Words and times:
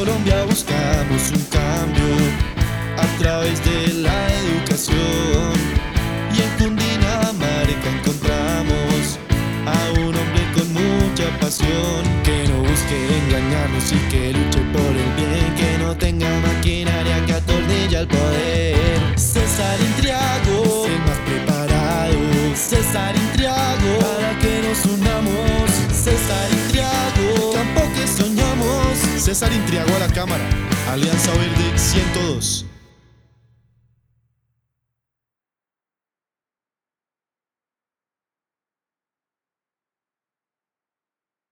Colombia 0.00 0.44
buscamos 0.46 1.30
un 1.30 1.44
cambio 1.50 2.08
a 2.96 3.06
través 3.18 3.62
de 3.62 3.92
la 4.00 4.18
educación 4.44 5.52
y 6.34 6.40
en 6.40 6.50
Cundinamarca 6.56 7.88
encontramos 7.98 9.18
a 9.66 10.00
un 10.00 10.14
hombre 10.20 10.42
con 10.54 10.72
mucha 10.72 11.28
pasión 11.38 12.00
que 12.24 12.48
no 12.48 12.60
busque 12.62 12.96
engañarnos 13.26 13.92
y 13.92 13.98
que 14.08 14.32
luche 14.32 14.60
por 14.72 14.92
el 15.04 15.10
bien, 15.20 15.54
que 15.60 15.84
no 15.84 15.94
tenga 15.94 16.30
maquinaria 16.48 17.22
que 17.26 17.34
atornilla 17.34 18.00
el 18.00 18.08
poder. 18.08 19.18
César 19.18 19.78
Intriago, 19.82 20.86
el 20.86 20.98
más 21.00 21.18
preparado. 21.28 22.16
César 22.54 23.14
Intriago, 23.14 23.98
para 24.00 24.38
que 24.38 24.49
César 29.20 29.52
Intriago 29.52 29.94
a 29.96 29.98
la 29.98 30.08
cámara. 30.08 30.48
Alianza 30.90 31.30
Verde 31.32 31.78
102. 31.78 32.69